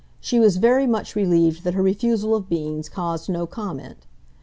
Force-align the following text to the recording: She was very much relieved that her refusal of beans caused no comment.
She 0.19 0.39
was 0.39 0.57
very 0.57 0.87
much 0.87 1.15
relieved 1.15 1.63
that 1.63 1.75
her 1.75 1.83
refusal 1.83 2.33
of 2.33 2.49
beans 2.49 2.89
caused 2.89 3.29
no 3.29 3.45
comment. 3.45 4.07